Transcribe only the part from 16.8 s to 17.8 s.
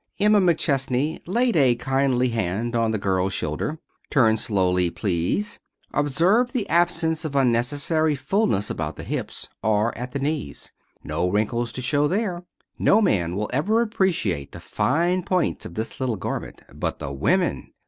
the women!